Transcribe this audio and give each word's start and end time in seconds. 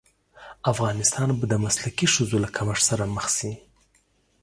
افغانستان 0.71 1.29
به 1.39 1.45
د 1.49 1.53
مسلکي 1.65 2.07
ښځو 2.13 2.37
له 2.43 2.49
کمښت 2.55 2.83
سره 2.89 3.03
مخ 3.15 3.25
شي. 3.37 3.51